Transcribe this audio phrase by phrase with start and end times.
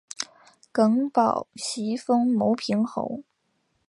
[0.71, 3.21] 耿宝袭封牟平侯。